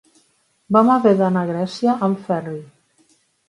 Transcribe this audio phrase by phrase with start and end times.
[0.77, 2.59] Vam haver d'anar a Grècia en ferri.